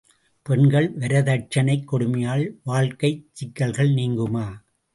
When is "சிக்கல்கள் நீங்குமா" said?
3.31-4.47